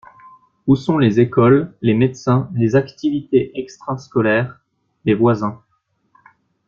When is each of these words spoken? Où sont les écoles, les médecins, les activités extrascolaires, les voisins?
Où 0.65 0.75
sont 0.75 0.97
les 0.97 1.19
écoles, 1.19 1.77
les 1.83 1.93
médecins, 1.93 2.49
les 2.55 2.75
activités 2.75 3.51
extrascolaires, 3.53 4.59
les 5.05 5.13
voisins? 5.13 5.61